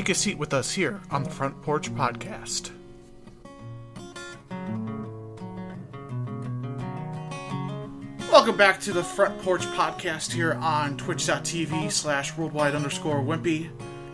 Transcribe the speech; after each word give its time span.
take 0.00 0.08
a 0.08 0.14
seat 0.14 0.38
with 0.38 0.54
us 0.54 0.72
here 0.72 0.98
on 1.10 1.22
the 1.22 1.28
Front 1.28 1.60
Porch 1.60 1.94
Podcast. 1.94 2.70
Welcome 8.32 8.56
back 8.56 8.80
to 8.80 8.94
the 8.94 9.04
Front 9.04 9.42
Porch 9.42 9.60
Podcast 9.66 10.32
here 10.32 10.54
on 10.54 10.96
twitch.tv 10.96 11.92
slash 11.92 12.34
worldwide 12.34 12.74
underscore 12.74 13.20
wimpy. 13.20 13.68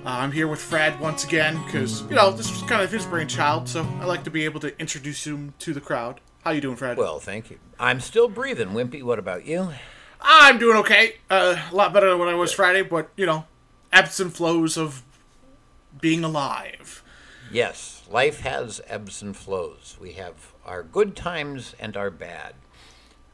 Uh, 0.04 0.08
I'm 0.08 0.32
here 0.32 0.48
with 0.48 0.60
Fred 0.60 0.98
once 0.98 1.22
again 1.22 1.64
because, 1.66 2.02
you 2.10 2.16
know, 2.16 2.32
this 2.32 2.50
was 2.50 2.68
kind 2.68 2.82
of 2.82 2.90
his 2.90 3.06
brainchild, 3.06 3.68
so 3.68 3.86
I 4.00 4.06
like 4.06 4.24
to 4.24 4.30
be 4.30 4.44
able 4.44 4.58
to 4.62 4.76
introduce 4.80 5.24
him 5.24 5.54
to 5.60 5.72
the 5.72 5.80
crowd. 5.80 6.20
How 6.42 6.50
you 6.50 6.60
doing, 6.60 6.74
Fred? 6.74 6.98
Well, 6.98 7.20
thank 7.20 7.48
you. 7.48 7.60
I'm 7.78 8.00
still 8.00 8.26
breathing, 8.26 8.70
Wimpy. 8.70 9.04
What 9.04 9.20
about 9.20 9.46
you? 9.46 9.68
I'm 10.20 10.58
doing 10.58 10.78
okay. 10.78 11.18
Uh, 11.30 11.62
a 11.70 11.72
lot 11.76 11.92
better 11.92 12.10
than 12.10 12.18
when 12.18 12.28
I 12.28 12.34
was 12.34 12.52
Friday, 12.52 12.82
but, 12.82 13.08
you 13.16 13.24
know, 13.24 13.44
ebbs 13.92 14.18
and 14.18 14.34
flows 14.34 14.76
of 14.76 15.04
being 16.00 16.24
alive. 16.24 17.02
Yes, 17.50 18.02
life 18.10 18.40
has 18.40 18.80
ebbs 18.86 19.22
and 19.22 19.36
flows. 19.36 19.96
We 20.00 20.12
have 20.12 20.52
our 20.64 20.82
good 20.82 21.14
times 21.14 21.74
and 21.78 21.96
our 21.96 22.10
bad. 22.10 22.54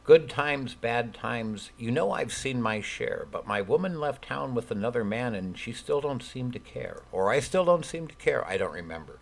Good 0.04 0.28
times, 0.28 0.74
bad 0.74 1.14
times. 1.14 1.70
You 1.78 1.92
know 1.92 2.10
I've 2.10 2.32
seen 2.32 2.60
my 2.60 2.80
share, 2.80 3.26
but 3.30 3.46
my 3.46 3.62
woman 3.62 4.00
left 4.00 4.24
town 4.26 4.54
with 4.54 4.70
another 4.72 5.04
man 5.04 5.34
and 5.34 5.56
she 5.56 5.72
still 5.72 6.00
don't 6.00 6.22
seem 6.22 6.50
to 6.52 6.58
care. 6.58 7.02
Or 7.12 7.30
I 7.30 7.38
still 7.40 7.64
don't 7.64 7.84
seem 7.86 8.08
to 8.08 8.14
care. 8.16 8.46
I 8.46 8.56
don't 8.56 8.72
remember. 8.74 9.18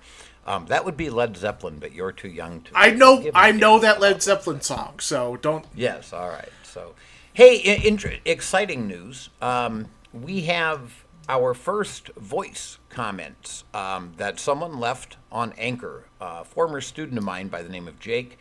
Um, 0.47 0.67
that 0.67 0.87
would 0.87 0.97
be 0.97 1.11
Led 1.11 1.37
Zeppelin, 1.37 1.79
but 1.79 1.93
you're 1.93 2.13
too 2.13 2.31
young 2.31 2.63
to. 2.63 2.71
I 2.75 2.91
know 2.93 3.31
I 3.35 3.53
know 3.53 3.79
that 3.79 4.01
Led 4.01 4.23
Zeppelin 4.23 4.63
song, 4.63 4.99
so 4.99 5.37
don't 5.37 5.67
Yes, 5.75 6.15
all 6.15 6.31
right. 6.31 6.49
So, 6.63 6.95
hey, 7.35 7.57
i- 7.59 7.87
inter- 7.87 8.15
exciting 8.25 8.89
news. 8.89 9.29
Um, 9.43 9.89
we 10.15 10.43
have 10.43 11.05
our 11.31 11.55
first 11.55 12.09
voice 12.17 12.79
comments 12.89 13.63
um, 13.73 14.15
that 14.17 14.41
someone 14.41 14.81
left 14.81 15.17
on 15.31 15.53
Anchor. 15.57 16.07
A 16.21 16.45
former 16.45 16.81
student 16.81 17.19
of 17.19 17.25
mine 17.25 17.47
by 17.47 17.63
the 17.63 17.69
name 17.69 17.87
of 17.87 18.01
Jake 18.01 18.37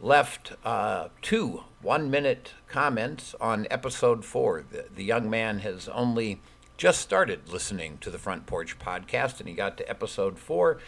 left 0.00 0.52
uh, 0.64 1.08
two 1.20 1.64
one 1.82 2.08
minute 2.08 2.54
comments 2.68 3.34
on 3.40 3.66
episode 3.72 4.24
four. 4.24 4.64
The, 4.70 4.84
the 4.94 5.02
young 5.02 5.28
man 5.28 5.58
has 5.60 5.88
only 5.88 6.40
just 6.76 7.00
started 7.00 7.48
listening 7.48 7.98
to 8.02 8.08
the 8.08 8.18
Front 8.18 8.46
Porch 8.46 8.78
podcast, 8.78 9.40
and 9.40 9.48
he 9.48 9.54
got 9.56 9.76
to 9.78 9.90
episode 9.90 10.38
four. 10.38 10.78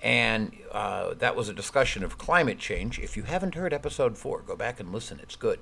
And 0.00 0.56
uh, 0.70 1.14
that 1.14 1.34
was 1.34 1.48
a 1.48 1.52
discussion 1.52 2.04
of 2.04 2.18
climate 2.18 2.60
change. 2.60 3.00
If 3.00 3.16
you 3.16 3.24
haven't 3.24 3.56
heard 3.56 3.74
episode 3.74 4.16
four, 4.16 4.42
go 4.42 4.54
back 4.54 4.78
and 4.78 4.92
listen. 4.92 5.18
It's 5.20 5.34
good. 5.34 5.58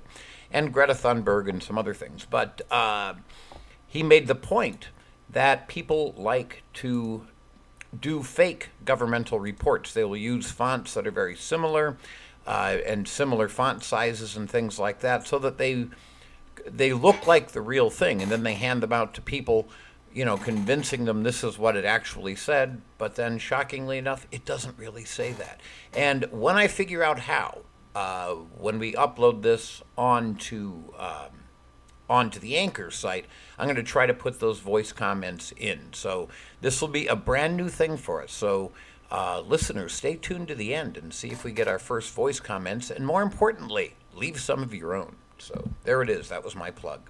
And 0.51 0.71
Greta 0.71 0.93
Thunberg 0.93 1.49
and 1.49 1.63
some 1.63 1.77
other 1.79 1.95
things. 1.95 2.27
But 2.29 2.61
uh, 2.69 3.15
he 3.87 4.03
made 4.03 4.27
the 4.27 4.35
point 4.35 4.89
that 5.31 5.67
people 5.67 6.13
like 6.17 6.63
to 6.73 7.27
do 7.99 8.23
fake 8.23 8.69
governmental 8.85 9.39
reports. 9.39 9.93
They 9.93 10.03
will 10.03 10.17
use 10.17 10.51
fonts 10.51 10.93
that 10.93 11.07
are 11.07 11.11
very 11.11 11.35
similar 11.35 11.97
uh, 12.45 12.77
and 12.85 13.07
similar 13.07 13.47
font 13.47 13.83
sizes 13.83 14.35
and 14.35 14.49
things 14.49 14.79
like 14.79 14.99
that 15.01 15.27
so 15.27 15.39
that 15.39 15.57
they 15.57 15.85
they 16.65 16.91
look 16.93 17.25
like 17.27 17.51
the 17.51 17.61
real 17.61 17.89
thing 17.89 18.21
and 18.21 18.31
then 18.31 18.43
they 18.43 18.55
hand 18.55 18.83
them 18.83 18.91
out 18.91 19.13
to 19.13 19.21
people 19.21 19.67
you 20.13 20.25
know 20.25 20.35
convincing 20.35 21.05
them 21.05 21.23
this 21.23 21.43
is 21.43 21.57
what 21.57 21.75
it 21.75 21.85
actually 21.85 22.35
said 22.35 22.81
but 22.97 23.15
then 23.15 23.37
shockingly 23.37 23.97
enough 23.97 24.27
it 24.31 24.43
doesn't 24.45 24.77
really 24.77 25.05
say 25.05 25.31
that 25.31 25.61
and 25.93 26.25
when 26.31 26.57
i 26.57 26.67
figure 26.67 27.03
out 27.03 27.19
how 27.19 27.59
uh, 27.95 28.33
when 28.57 28.77
we 28.77 28.93
upload 28.93 29.41
this 29.41 29.81
onto 29.97 30.83
um, 30.97 31.38
onto 32.09 32.39
the 32.39 32.57
anchor 32.57 32.89
site 32.89 33.25
i'm 33.57 33.65
going 33.65 33.75
to 33.75 33.83
try 33.83 34.05
to 34.05 34.13
put 34.13 34.39
those 34.39 34.59
voice 34.59 34.91
comments 34.91 35.53
in. 35.57 35.79
So 35.91 36.29
this 36.61 36.81
will 36.81 36.87
be 36.87 37.07
a 37.07 37.15
brand 37.15 37.57
new 37.57 37.69
thing 37.69 37.97
for 37.97 38.23
us. 38.23 38.31
So 38.31 38.71
uh, 39.11 39.41
listeners 39.41 39.93
stay 39.93 40.15
tuned 40.15 40.47
to 40.49 40.55
the 40.55 40.73
end 40.73 40.97
and 40.97 41.13
see 41.13 41.29
if 41.29 41.43
we 41.43 41.51
get 41.51 41.67
our 41.67 41.79
first 41.79 42.13
voice 42.13 42.39
comments 42.39 42.89
and 42.89 43.05
more 43.05 43.21
importantly 43.21 43.95
leave 44.13 44.39
some 44.39 44.61
of 44.61 44.73
your 44.73 44.93
own. 44.93 45.15
So 45.37 45.69
there 45.83 46.01
it 46.01 46.09
is. 46.09 46.29
That 46.29 46.43
was 46.43 46.55
my 46.55 46.71
plug. 46.71 47.01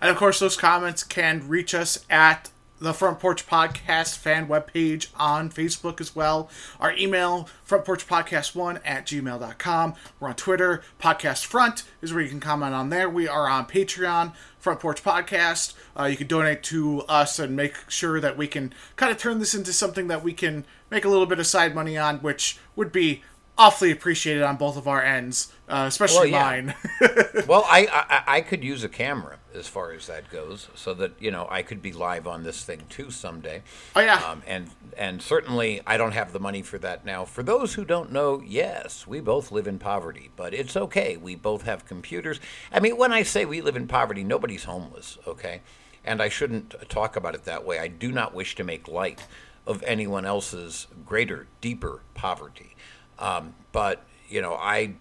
And 0.00 0.10
of 0.10 0.16
course, 0.16 0.38
those 0.38 0.56
comments 0.56 1.02
can 1.02 1.48
reach 1.48 1.74
us 1.74 2.04
at 2.08 2.50
the 2.80 2.92
Front 2.94 3.18
Porch 3.18 3.46
Podcast 3.46 4.16
fan 4.16 4.46
webpage 4.46 5.08
on 5.16 5.50
Facebook 5.50 6.00
as 6.00 6.14
well. 6.14 6.48
Our 6.78 6.92
email, 6.96 7.48
frontporchpodcast1 7.66 8.80
at 8.84 9.06
gmail.com. 9.06 9.94
We're 10.20 10.28
on 10.28 10.34
Twitter. 10.36 10.82
Podcast 11.00 11.44
Front 11.44 11.84
is 12.00 12.12
where 12.12 12.22
you 12.22 12.28
can 12.28 12.40
comment 12.40 12.74
on 12.74 12.90
there. 12.90 13.08
We 13.08 13.26
are 13.26 13.48
on 13.48 13.66
Patreon, 13.66 14.32
Front 14.58 14.80
Porch 14.80 15.02
Podcast. 15.02 15.74
Uh, 15.98 16.04
you 16.04 16.16
can 16.16 16.26
donate 16.28 16.62
to 16.64 17.02
us 17.08 17.38
and 17.38 17.56
make 17.56 17.74
sure 17.88 18.20
that 18.20 18.36
we 18.36 18.46
can 18.46 18.72
kind 18.96 19.10
of 19.10 19.18
turn 19.18 19.38
this 19.38 19.54
into 19.54 19.72
something 19.72 20.08
that 20.08 20.22
we 20.22 20.32
can 20.32 20.64
make 20.90 21.04
a 21.04 21.08
little 21.08 21.26
bit 21.26 21.38
of 21.38 21.46
side 21.46 21.74
money 21.74 21.98
on, 21.98 22.18
which 22.18 22.58
would 22.76 22.92
be 22.92 23.22
awfully 23.58 23.90
appreciated 23.90 24.42
on 24.42 24.56
both 24.56 24.76
of 24.76 24.86
our 24.86 25.02
ends, 25.02 25.52
uh, 25.68 25.84
especially 25.88 26.30
Well, 26.30 26.40
yeah. 26.40 26.62
mine. 26.62 26.74
well 27.48 27.64
I, 27.68 27.86
I 27.90 28.36
i 28.36 28.40
could 28.40 28.62
use 28.62 28.84
a 28.84 28.88
camera 28.88 29.38
as 29.54 29.66
far 29.66 29.92
as 29.92 30.06
that 30.06 30.30
goes 30.30 30.68
so 30.74 30.94
that 30.94 31.12
you 31.18 31.30
know 31.30 31.46
i 31.50 31.62
could 31.62 31.82
be 31.82 31.92
live 31.92 32.26
on 32.26 32.44
this 32.44 32.62
thing 32.64 32.82
too 32.88 33.10
someday. 33.10 33.62
Oh, 33.96 34.00
yeah. 34.00 34.22
um, 34.24 34.42
and 34.46 34.70
and 34.96 35.20
certainly 35.20 35.80
i 35.86 35.96
don't 35.96 36.12
have 36.12 36.32
the 36.32 36.40
money 36.40 36.62
for 36.62 36.78
that 36.78 37.04
now. 37.04 37.24
For 37.24 37.42
those 37.42 37.74
who 37.74 37.84
don't 37.84 38.12
know 38.12 38.40
yes 38.46 39.06
we 39.06 39.20
both 39.20 39.50
live 39.50 39.66
in 39.66 39.78
poverty 39.78 40.30
but 40.36 40.54
it's 40.54 40.76
okay. 40.76 41.16
We 41.16 41.34
both 41.34 41.62
have 41.64 41.84
computers. 41.84 42.38
I 42.72 42.78
mean 42.80 42.96
when 42.96 43.12
i 43.12 43.22
say 43.24 43.44
we 43.44 43.60
live 43.60 43.76
in 43.76 43.88
poverty 43.88 44.22
nobody's 44.24 44.64
homeless 44.64 45.18
okay? 45.26 45.60
And 46.04 46.22
i 46.22 46.28
shouldn't 46.28 46.74
talk 46.88 47.16
about 47.16 47.34
it 47.34 47.44
that 47.44 47.64
way. 47.66 47.78
I 47.80 47.88
do 47.88 48.12
not 48.12 48.34
wish 48.34 48.54
to 48.54 48.64
make 48.64 48.86
light 48.88 49.26
of 49.66 49.82
anyone 49.82 50.24
else's 50.24 50.86
greater 51.04 51.46
deeper 51.60 52.00
poverty 52.14 52.74
um, 53.18 53.54
but 53.72 54.04
you 54.28 54.40
know 54.40 54.54
i 54.54 54.94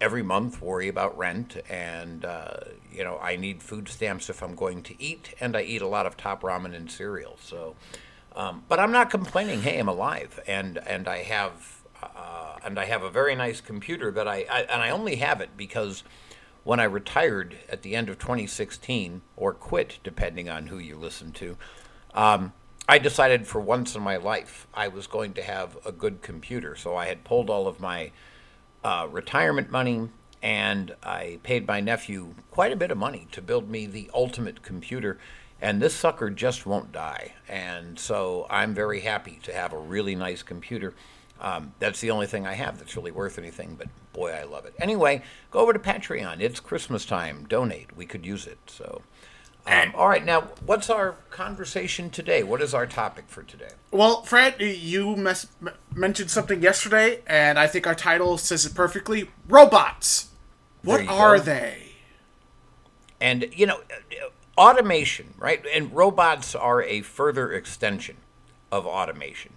every 0.00 0.22
month 0.22 0.60
worry 0.60 0.88
about 0.88 1.16
rent 1.16 1.56
and 1.70 2.24
uh, 2.24 2.56
you 2.90 3.04
know 3.04 3.18
i 3.18 3.36
need 3.36 3.62
food 3.62 3.88
stamps 3.88 4.28
if 4.28 4.42
i'm 4.42 4.54
going 4.54 4.82
to 4.82 5.00
eat 5.00 5.34
and 5.40 5.56
i 5.56 5.62
eat 5.62 5.82
a 5.82 5.86
lot 5.86 6.06
of 6.06 6.16
top 6.16 6.42
ramen 6.42 6.74
and 6.74 6.90
cereal 6.90 7.36
so 7.40 7.74
um, 8.34 8.64
but 8.68 8.78
i'm 8.78 8.92
not 8.92 9.10
complaining 9.10 9.62
hey 9.62 9.78
i'm 9.78 9.88
alive 9.88 10.40
and 10.46 10.78
and 10.86 11.08
i 11.08 11.18
have 11.18 11.82
uh, 12.02 12.56
and 12.64 12.78
i 12.78 12.84
have 12.84 13.02
a 13.02 13.10
very 13.10 13.34
nice 13.34 13.60
computer 13.60 14.10
that 14.10 14.26
I, 14.26 14.44
I 14.50 14.60
and 14.62 14.82
i 14.82 14.90
only 14.90 15.16
have 15.16 15.40
it 15.40 15.50
because 15.56 16.02
when 16.64 16.80
i 16.80 16.84
retired 16.84 17.56
at 17.68 17.82
the 17.82 17.94
end 17.94 18.08
of 18.08 18.18
2016 18.18 19.22
or 19.36 19.52
quit 19.52 19.98
depending 20.02 20.48
on 20.48 20.66
who 20.66 20.78
you 20.78 20.96
listen 20.96 21.32
to 21.32 21.56
um, 22.14 22.52
I 22.88 22.98
decided 22.98 23.46
for 23.46 23.60
once 23.60 23.94
in 23.94 24.02
my 24.02 24.16
life 24.16 24.66
I 24.74 24.88
was 24.88 25.06
going 25.06 25.34
to 25.34 25.42
have 25.42 25.78
a 25.84 25.92
good 25.92 26.20
computer. 26.20 26.74
So 26.74 26.96
I 26.96 27.06
had 27.06 27.24
pulled 27.24 27.48
all 27.48 27.68
of 27.68 27.80
my 27.80 28.10
uh, 28.82 29.06
retirement 29.10 29.70
money 29.70 30.08
and 30.42 30.94
I 31.02 31.38
paid 31.44 31.66
my 31.68 31.80
nephew 31.80 32.34
quite 32.50 32.72
a 32.72 32.76
bit 32.76 32.90
of 32.90 32.98
money 32.98 33.28
to 33.32 33.40
build 33.40 33.70
me 33.70 33.86
the 33.86 34.10
ultimate 34.12 34.62
computer. 34.62 35.18
And 35.60 35.80
this 35.80 35.94
sucker 35.94 36.28
just 36.28 36.66
won't 36.66 36.90
die. 36.90 37.34
And 37.48 37.96
so 37.98 38.48
I'm 38.50 38.74
very 38.74 39.00
happy 39.00 39.38
to 39.44 39.52
have 39.52 39.72
a 39.72 39.78
really 39.78 40.16
nice 40.16 40.42
computer. 40.42 40.94
Um, 41.40 41.74
that's 41.78 42.00
the 42.00 42.10
only 42.10 42.26
thing 42.26 42.46
I 42.48 42.54
have 42.54 42.78
that's 42.78 42.96
really 42.96 43.12
worth 43.12 43.38
anything, 43.38 43.76
but 43.76 43.88
boy, 44.12 44.32
I 44.32 44.42
love 44.42 44.64
it. 44.64 44.74
Anyway, 44.80 45.22
go 45.52 45.60
over 45.60 45.72
to 45.72 45.78
Patreon. 45.78 46.40
It's 46.40 46.58
Christmas 46.58 47.04
time. 47.04 47.46
Donate. 47.48 47.96
We 47.96 48.06
could 48.06 48.26
use 48.26 48.48
it. 48.48 48.58
So. 48.66 49.02
Um, 49.64 49.92
all 49.94 50.08
right, 50.08 50.24
now 50.24 50.48
what's 50.66 50.90
our 50.90 51.12
conversation 51.30 52.10
today? 52.10 52.42
What 52.42 52.60
is 52.60 52.74
our 52.74 52.86
topic 52.86 53.26
for 53.28 53.42
today? 53.42 53.70
Well, 53.92 54.22
Fred, 54.22 54.60
you 54.60 55.14
mes- 55.14 55.46
mentioned 55.94 56.30
something 56.30 56.60
yesterday, 56.62 57.20
and 57.26 57.58
I 57.58 57.68
think 57.68 57.86
our 57.86 57.94
title 57.94 58.38
says 58.38 58.66
it 58.66 58.74
perfectly. 58.74 59.30
Robots. 59.48 60.30
What 60.82 61.06
are 61.06 61.36
go. 61.36 61.42
they? 61.44 61.92
And 63.20 63.50
you 63.54 63.66
know, 63.66 63.80
automation, 64.58 65.34
right? 65.38 65.64
And 65.72 65.94
robots 65.94 66.56
are 66.56 66.82
a 66.82 67.02
further 67.02 67.52
extension 67.52 68.16
of 68.72 68.84
automation. 68.84 69.52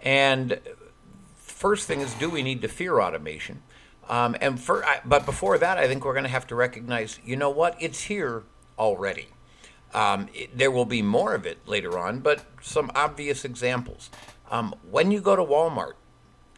And 0.00 0.58
first 1.36 1.86
thing 1.86 2.00
is, 2.00 2.12
do 2.14 2.28
we 2.28 2.42
need 2.42 2.62
to 2.62 2.68
fear 2.68 3.00
automation? 3.00 3.62
Um, 4.08 4.36
and 4.40 4.60
for, 4.60 4.84
I- 4.84 5.00
but 5.04 5.24
before 5.24 5.56
that, 5.58 5.78
I 5.78 5.86
think 5.86 6.04
we're 6.04 6.12
going 6.14 6.24
to 6.24 6.30
have 6.30 6.46
to 6.48 6.54
recognize, 6.56 7.20
you 7.24 7.36
know 7.36 7.50
what? 7.50 7.76
It's 7.80 8.02
here 8.02 8.42
already. 8.78 9.28
Um, 9.94 10.28
it, 10.34 10.56
there 10.56 10.70
will 10.70 10.84
be 10.84 11.02
more 11.02 11.34
of 11.34 11.46
it 11.46 11.66
later 11.66 11.98
on, 11.98 12.20
but 12.20 12.44
some 12.60 12.90
obvious 12.94 13.44
examples. 13.44 14.10
Um, 14.50 14.74
when 14.90 15.10
you 15.10 15.20
go 15.20 15.36
to 15.36 15.42
Walmart, 15.44 15.94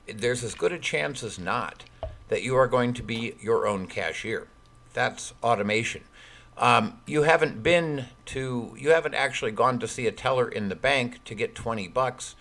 there's 0.06 0.42
as 0.42 0.54
good 0.54 0.72
a 0.72 0.78
chance 0.78 1.22
as 1.22 1.38
not 1.38 1.84
that 2.28 2.42
you 2.42 2.56
are 2.56 2.66
going 2.66 2.94
to 2.94 3.02
be 3.02 3.34
your 3.40 3.66
own 3.66 3.86
cashier. 3.86 4.48
That's 4.92 5.32
automation. 5.42 6.04
Um, 6.56 7.00
you 7.06 7.22
haven't 7.22 7.62
been 7.62 8.06
to, 8.26 8.74
you 8.78 8.90
haven't 8.90 9.14
actually 9.14 9.52
gone 9.52 9.78
to 9.78 9.88
see 9.88 10.06
a 10.06 10.12
teller 10.12 10.48
in 10.48 10.68
the 10.68 10.74
bank 10.74 11.22
to 11.24 11.34
get 11.34 11.54
20 11.54 11.88
bucks, 11.88 12.34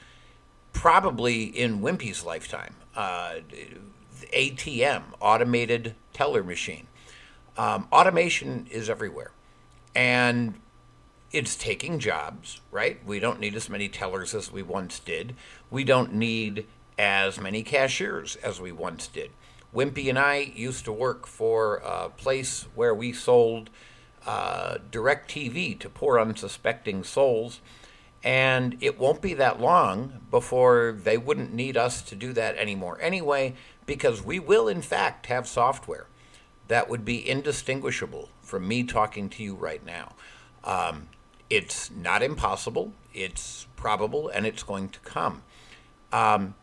probably 0.73 1.43
in 1.43 1.81
Wimpy's 1.81 2.25
lifetime. 2.25 2.75
Uh, 2.95 3.35
ATM, 4.33 5.03
automated 5.19 5.95
teller 6.13 6.43
machine. 6.43 6.87
Um, 7.57 7.87
automation 7.91 8.67
is 8.71 8.89
everywhere. 8.89 9.31
And 9.93 10.55
it's 11.37 11.55
taking 11.55 11.99
jobs, 11.99 12.61
right? 12.71 12.99
We 13.05 13.19
don't 13.19 13.39
need 13.39 13.53
as 13.53 13.69
many 13.69 13.89
tellers 13.89 14.33
as 14.33 14.51
we 14.51 14.63
once 14.63 14.97
did. 14.97 15.35
We 15.69 15.83
don't 15.83 16.15
need 16.15 16.65
as 16.97 17.39
many 17.39 17.61
cashiers 17.61 18.37
as 18.37 18.59
we 18.59 18.71
once 18.71 19.05
did. 19.05 19.29
Wimpy 19.71 20.09
and 20.09 20.17
I 20.17 20.51
used 20.55 20.83
to 20.85 20.91
work 20.91 21.27
for 21.27 21.75
a 21.85 22.09
place 22.09 22.65
where 22.73 22.95
we 22.95 23.13
sold 23.13 23.69
uh, 24.25 24.77
DirecTV 24.89 25.77
to 25.77 25.89
poor, 25.89 26.19
unsuspecting 26.19 27.03
souls. 27.03 27.61
And 28.23 28.75
it 28.81 28.97
won't 28.97 29.21
be 29.21 29.35
that 29.35 29.61
long 29.61 30.21
before 30.31 30.97
they 31.03 31.19
wouldn't 31.19 31.53
need 31.53 31.77
us 31.77 32.01
to 32.01 32.15
do 32.15 32.33
that 32.33 32.57
anymore 32.57 32.97
anyway, 32.99 33.53
because 33.85 34.23
we 34.23 34.39
will, 34.39 34.67
in 34.67 34.81
fact, 34.81 35.27
have 35.27 35.47
software 35.47 36.07
that 36.67 36.89
would 36.89 37.05
be 37.05 37.29
indistinguishable 37.29 38.29
from 38.41 38.67
me 38.67 38.83
talking 38.83 39.29
to 39.29 39.43
you 39.43 39.53
right 39.53 39.85
now. 39.85 40.15
Um, 40.63 41.09
it's 41.49 41.91
not 41.91 42.21
impossible, 42.23 42.93
it's 43.13 43.67
probable, 43.75 44.29
and 44.29 44.45
it's 44.45 44.63
going 44.63 44.89
to 44.89 44.99
come. 44.99 45.43
Um, 46.11 46.55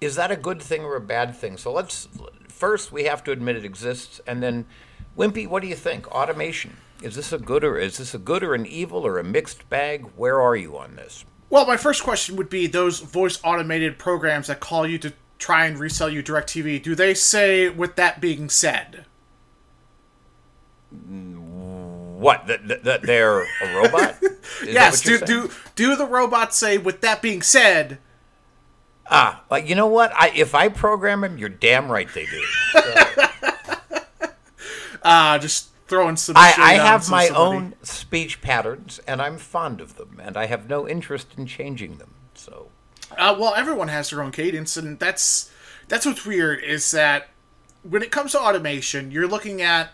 is 0.00 0.16
that 0.16 0.30
a 0.30 0.36
good 0.36 0.62
thing 0.62 0.84
or 0.84 0.96
a 0.96 1.00
bad 1.00 1.34
thing? 1.34 1.56
So 1.56 1.72
let's 1.72 2.08
first 2.48 2.92
we 2.92 3.04
have 3.04 3.24
to 3.24 3.32
admit 3.32 3.56
it 3.56 3.64
exists, 3.64 4.20
and 4.26 4.42
then, 4.42 4.66
Wimpy, 5.16 5.46
what 5.46 5.62
do 5.62 5.68
you 5.68 5.74
think? 5.74 6.08
Automation 6.08 6.76
is 7.02 7.14
this 7.14 7.32
a 7.32 7.38
good 7.38 7.64
or 7.64 7.76
is 7.78 7.98
this 7.98 8.14
a 8.14 8.18
good 8.18 8.42
or 8.42 8.54
an 8.54 8.66
evil 8.66 9.06
or 9.06 9.18
a 9.18 9.24
mixed 9.24 9.68
bag? 9.68 10.06
Where 10.16 10.40
are 10.40 10.56
you 10.56 10.78
on 10.78 10.96
this? 10.96 11.24
Well, 11.50 11.66
my 11.66 11.76
first 11.76 12.02
question 12.02 12.36
would 12.36 12.50
be 12.50 12.66
those 12.66 13.00
voice 13.00 13.38
automated 13.44 13.98
programs 13.98 14.46
that 14.48 14.60
call 14.60 14.86
you 14.86 14.98
to 14.98 15.12
try 15.38 15.66
and 15.66 15.78
resell 15.78 16.08
you 16.08 16.22
DirecTV. 16.22 16.82
Do 16.82 16.94
they 16.94 17.14
say, 17.14 17.68
with 17.68 17.96
that 17.96 18.20
being 18.20 18.48
said? 18.48 19.04
What 22.16 22.46
that, 22.46 22.84
that, 22.84 23.02
they're 23.02 23.42
a 23.42 23.76
robot? 23.76 24.16
yes. 24.64 25.02
Do 25.02 25.18
do 25.18 25.50
do 25.74 25.96
the 25.96 26.06
robots 26.06 26.56
say? 26.56 26.78
With 26.78 27.02
that 27.02 27.20
being 27.20 27.42
said. 27.42 27.98
Ah, 29.08 29.44
like 29.50 29.68
you 29.68 29.74
know 29.74 29.86
what? 29.86 30.12
I 30.16 30.30
if 30.34 30.54
I 30.54 30.68
program 30.68 31.20
them, 31.20 31.36
you're 31.36 31.50
damn 31.50 31.92
right 31.92 32.08
they 32.12 32.24
do. 32.26 32.42
Ah, 35.08 35.34
uh, 35.34 35.38
just 35.38 35.68
throwing 35.86 36.16
some. 36.16 36.36
I, 36.36 36.52
I 36.58 36.72
have 36.74 37.08
my 37.08 37.26
somebody. 37.26 37.56
own 37.56 37.74
speech 37.82 38.40
patterns, 38.40 38.98
and 39.06 39.22
I'm 39.22 39.38
fond 39.38 39.80
of 39.80 39.94
them, 39.94 40.20
and 40.20 40.36
I 40.36 40.46
have 40.46 40.68
no 40.68 40.88
interest 40.88 41.28
in 41.36 41.46
changing 41.46 41.98
them. 41.98 42.14
So, 42.34 42.70
uh, 43.12 43.36
well, 43.38 43.54
everyone 43.54 43.86
has 43.86 44.10
their 44.10 44.20
own 44.20 44.32
cadence, 44.32 44.76
and 44.76 44.98
that's 44.98 45.52
that's 45.86 46.06
what's 46.06 46.26
weird 46.26 46.60
is 46.64 46.90
that 46.90 47.28
when 47.84 48.02
it 48.02 48.10
comes 48.10 48.32
to 48.32 48.40
automation, 48.40 49.12
you're 49.12 49.28
looking 49.28 49.62
at 49.62 49.90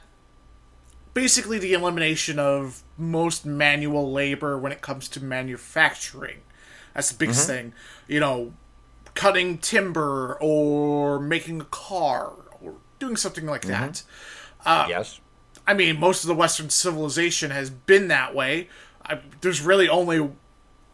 basically 1.14 1.58
the 1.58 1.72
elimination 1.72 2.38
of 2.38 2.82
most 2.96 3.44
manual 3.44 4.12
labor 4.12 4.58
when 4.58 4.72
it 4.72 4.80
comes 4.80 5.08
to 5.08 5.22
manufacturing. 5.22 6.40
That's 6.94 7.10
the 7.10 7.18
biggest 7.18 7.48
mm-hmm. 7.48 7.56
thing. 7.56 7.74
You 8.08 8.20
know, 8.20 8.52
cutting 9.14 9.58
timber 9.58 10.38
or 10.40 11.18
making 11.20 11.60
a 11.60 11.66
car 11.66 12.32
or 12.60 12.74
doing 12.98 13.16
something 13.16 13.46
like 13.46 13.62
mm-hmm. 13.62 13.72
that. 13.72 14.02
Uh, 14.64 14.86
yes. 14.88 15.20
I 15.66 15.74
mean, 15.74 15.98
most 16.00 16.24
of 16.24 16.28
the 16.28 16.34
Western 16.34 16.70
civilization 16.70 17.50
has 17.50 17.70
been 17.70 18.08
that 18.08 18.34
way. 18.34 18.68
I, 19.04 19.20
there's 19.40 19.60
really 19.60 19.88
only, 19.88 20.16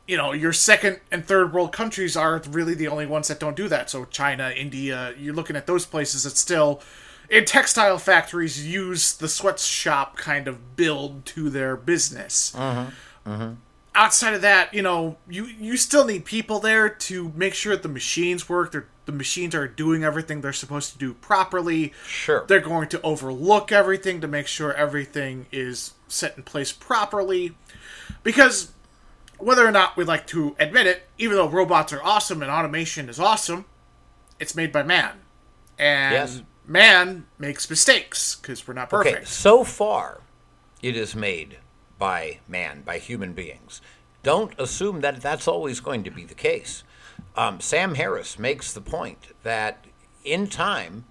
you 0.07 0.17
know, 0.17 0.33
your 0.33 0.53
second 0.53 1.01
and 1.11 1.25
third 1.25 1.53
world 1.53 1.73
countries 1.73 2.17
are 2.17 2.43
really 2.51 2.75
the 2.75 2.89
only 2.89 3.07
ones 3.07 3.29
that 3.29 3.41
don't 3.41 3.57
do 3.57 3.69
that. 3.69 3.89
So 3.89 4.05
China, 4.07 4.53
India, 4.55 5.15
you're 5.19 5.35
looking 5.35 5.57
at 5.57 5.67
those 5.67 5.87
places 5.87 6.25
that 6.25 6.37
still 6.37 6.83
in 7.31 7.45
textile 7.45 7.99
factories 7.99 8.67
use 8.67 9.13
the 9.17 9.29
sweatshop 9.29 10.17
kind 10.17 10.49
of 10.49 10.77
build 10.77 11.27
to 11.27 11.51
their 11.51 11.77
business. 11.77 12.53
Mm-hmm. 12.57 13.31
Mm-hmm. 13.31 13.55
Outside 13.95 14.35
of 14.35 14.43
that, 14.43 14.73
you 14.73 14.81
know, 14.81 15.17
you 15.29 15.45
you 15.45 15.77
still 15.77 16.05
need 16.05 16.25
people 16.25 16.61
there 16.61 16.89
to 16.89 17.33
make 17.35 17.55
sure 17.55 17.75
that 17.75 17.83
the 17.83 17.89
machines 17.89 18.49
work. 18.49 18.73
They're, 18.73 18.87
the 19.07 19.13
machines 19.13 19.55
are 19.55 19.67
doing 19.67 20.05
everything 20.05 20.41
they're 20.41 20.53
supposed 20.53 20.93
to 20.93 20.99
do 20.99 21.15
properly. 21.15 21.93
Sure. 22.07 22.45
They're 22.47 22.61
going 22.61 22.89
to 22.91 23.03
overlook 23.03 23.73
everything 23.73 24.21
to 24.21 24.29
make 24.29 24.47
sure 24.47 24.73
everything 24.73 25.47
is 25.51 25.95
set 26.07 26.37
in 26.37 26.45
place 26.45 26.73
properly. 26.73 27.57
Because 28.23 28.71
whether 29.39 29.67
or 29.67 29.73
not 29.73 29.97
we 29.97 30.05
like 30.05 30.27
to 30.29 30.55
admit 30.61 30.87
it, 30.87 31.09
even 31.17 31.37
though 31.37 31.49
robots 31.49 31.93
are 31.93 32.03
awesome 32.03 32.43
and 32.43 32.51
automation 32.51 33.09
is 33.09 33.19
awesome, 33.19 33.65
it's 34.39 34.55
made 34.55 34.73
by 34.73 34.83
man. 34.83 35.13
And 35.79 36.13
yes 36.13 36.43
man 36.69 37.27
makes 37.39 37.69
mistakes 37.69 38.37
because 38.37 38.69
we're 38.69 38.75
not 38.75 38.91
perfect. 38.91 39.17
Okay, 39.17 39.25
so 39.25 39.65
far, 39.65 40.21
it 40.83 40.97
is 40.97 41.17
made 41.17 41.59
by 41.99 42.39
man, 42.47 42.83
by 42.83 42.99
human 42.99 43.33
beings. 43.33 43.81
Don't 44.23 44.53
assume 44.59 45.01
that 45.01 45.21
that's 45.21 45.49
always 45.49 45.81
going 45.81 46.05
to 46.05 46.11
be 46.11 46.25
the 46.25 46.35
case. 46.35 46.85
Um, 47.37 47.61
Sam 47.61 47.95
Harris 47.95 48.39
makes 48.39 48.73
the 48.73 48.81
point 48.81 49.29
that 49.43 49.87
in 50.25 50.47
time, 50.47 51.05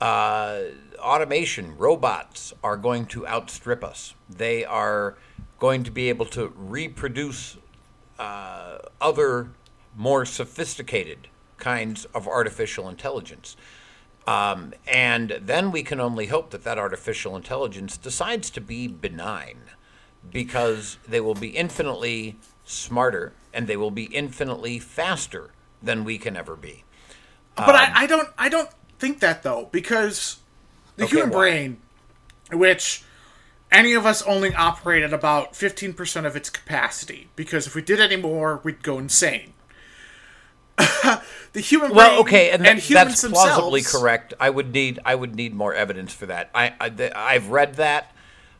uh, 0.00 0.60
automation, 0.98 1.76
robots 1.76 2.54
are 2.62 2.76
going 2.76 3.06
to 3.06 3.26
outstrip 3.26 3.84
us. 3.84 4.14
They 4.28 4.64
are 4.64 5.16
going 5.58 5.82
to 5.84 5.90
be 5.90 6.08
able 6.08 6.26
to 6.26 6.52
reproduce 6.56 7.58
uh, 8.18 8.78
other 9.00 9.50
more 9.96 10.24
sophisticated 10.24 11.28
kinds 11.58 12.06
of 12.06 12.26
artificial 12.26 12.88
intelligence. 12.88 13.56
Um, 14.26 14.74
and 14.86 15.38
then 15.40 15.72
we 15.72 15.82
can 15.82 16.00
only 16.00 16.26
hope 16.26 16.50
that 16.50 16.62
that 16.64 16.78
artificial 16.78 17.36
intelligence 17.36 17.96
decides 17.96 18.50
to 18.50 18.60
be 18.60 18.86
benign 18.86 19.62
because 20.30 20.98
they 21.08 21.20
will 21.20 21.34
be 21.34 21.48
infinitely 21.48 22.36
smarter 22.64 23.32
and 23.52 23.66
they 23.66 23.76
will 23.76 23.90
be 23.90 24.04
infinitely 24.04 24.78
faster 24.78 25.50
than 25.82 26.04
we 26.04 26.18
can 26.18 26.36
ever 26.36 26.54
be. 26.54 26.84
But 27.56 27.70
um, 27.70 27.76
I, 27.76 27.92
I, 27.94 28.06
don't 28.06 28.28
I 28.38 28.48
don't 28.48 28.70
think 28.98 29.20
that 29.20 29.42
though 29.42 29.68
because 29.72 30.38
the 30.96 31.04
okay, 31.04 31.16
human 31.16 31.30
why? 31.30 31.38
brain, 31.38 31.78
which 32.52 33.02
any 33.72 33.94
of 33.94 34.06
us 34.06 34.22
only 34.22 34.54
operate 34.54 35.02
at 35.02 35.12
about 35.12 35.56
fifteen 35.56 35.92
percent 35.92 36.26
of 36.26 36.36
its 36.36 36.50
capacity, 36.50 37.28
because 37.36 37.66
if 37.66 37.74
we 37.74 37.82
did 37.82 38.00
any 38.00 38.16
more, 38.16 38.60
we'd 38.62 38.82
go 38.82 38.98
insane. 38.98 39.54
the 41.52 41.60
human 41.60 41.88
brain 41.88 41.96
well, 41.96 42.20
okay, 42.20 42.50
and, 42.50 42.66
and 42.66 42.80
that's 42.80 43.26
plausibly 43.26 43.82
correct. 43.82 44.34
I 44.40 44.50
would 44.50 44.72
need 44.72 44.98
I 45.04 45.14
would 45.14 45.34
need 45.34 45.54
more 45.54 45.74
evidence 45.74 46.12
for 46.12 46.26
that. 46.26 46.50
I, 46.54 46.74
I 46.80 47.12
I've 47.14 47.48
read 47.48 47.74
that. 47.74 48.14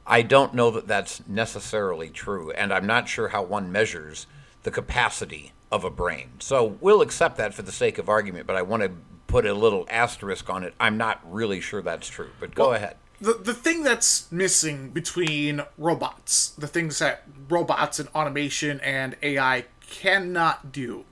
I 0.07 0.23
don't 0.23 0.55
know 0.55 0.71
that 0.73 0.89
that's 0.89 1.27
necessarily 1.29 2.09
true, 2.09 2.51
and 2.53 2.73
I'm 2.73 2.87
not 2.87 3.09
sure 3.09 3.29
how 3.29 3.43
one 3.43 3.71
measures 3.71 4.27
the 4.63 4.71
capacity 4.71 5.53
of 5.71 5.85
a 5.85 5.91
brain. 5.91 6.31
So 6.41 6.77
we'll 6.81 7.01
accept 7.01 7.37
that 7.37 7.55
for 7.55 7.63
the 7.63 7.73
sake 7.73 7.99
of 7.99 8.09
argument, 8.09 8.47
but 8.47 8.57
I 8.57 8.63
want 8.63 8.83
to 8.83 8.91
put 9.27 9.47
a 9.47 9.55
little 9.55 9.87
asterisk 9.89 10.51
on 10.51 10.65
it. 10.65 10.75
I'm 10.81 10.97
not 10.97 11.21
really 11.25 11.61
sure 11.61 11.83
that's 11.83 12.09
true, 12.09 12.31
but 12.41 12.55
go 12.55 12.69
well, 12.69 12.75
ahead. 12.75 12.97
The, 13.21 13.35
the 13.35 13.55
thing 13.55 13.85
that's 13.85 14.31
missing 14.33 14.91
between 14.91 15.63
robots, 15.79 16.51
the 16.51 16.67
things 16.67 16.99
that 16.99 17.23
robots 17.49 18.01
and 18.01 18.09
automation 18.09 18.81
and 18.81 19.17
AI 19.23 19.67
cannot 19.89 20.73
do, 20.73 21.05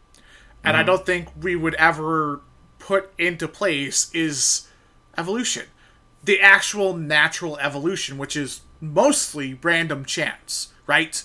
and 0.65 0.75
mm-hmm. 0.75 0.81
I 0.81 0.83
don't 0.83 1.07
think 1.07 1.29
we 1.41 1.57
would 1.57 1.75
ever 1.75 2.41
put 2.79 3.13
into 3.19 3.49
place 3.49 4.11
is 4.15 4.69
evolution. 5.17 5.67
The 6.25 6.41
actual 6.41 6.97
natural 6.97 7.59
evolution, 7.59 8.19
which 8.19 8.37
is 8.37 8.61
mostly 8.81 9.59
random 9.63 10.05
chance, 10.05 10.73
right? 10.87 11.23